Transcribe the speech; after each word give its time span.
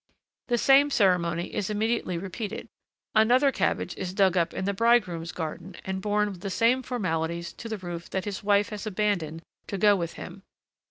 The 0.47 0.57
same 0.57 0.89
ceremony 0.89 1.53
is 1.53 1.69
immediately 1.69 2.17
repeated. 2.17 2.67
Another 3.13 3.51
cabbage 3.51 3.95
is 3.97 4.15
dug 4.15 4.35
up 4.35 4.51
in 4.51 4.65
the 4.65 4.73
bridegroom's 4.73 5.31
garden 5.31 5.75
and 5.85 6.01
borne 6.01 6.29
with 6.31 6.41
the 6.41 6.49
same 6.49 6.81
formalities 6.81 7.53
to 7.53 7.69
the 7.69 7.77
roof 7.77 8.09
that 8.09 8.25
his 8.25 8.43
wife 8.43 8.69
has 8.69 8.87
abandoned 8.87 9.43
to 9.67 9.77
go 9.77 9.95
with 9.95 10.13
him. 10.13 10.41